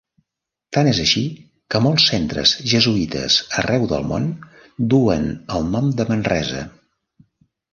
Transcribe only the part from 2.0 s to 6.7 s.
centres jesuïtes arreu del món duen el nom de Manresa.